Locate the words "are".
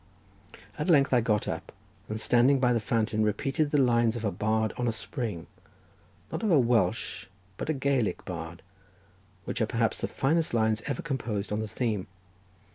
9.61-9.67